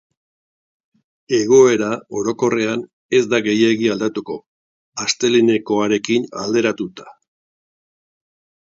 Egoera, 1.39 1.89
orokorrean, 2.21 2.85
ez 3.19 3.23
da 3.35 3.41
gehiegi 3.49 3.93
aldatuko, 3.97 4.41
astelehenekoarekin 5.07 6.29
alderatuta. 6.47 7.11